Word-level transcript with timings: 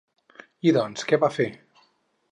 I 0.69 0.73
doncs, 0.79 1.05
què 1.11 1.21
va 1.25 1.31
fer? 1.37 1.49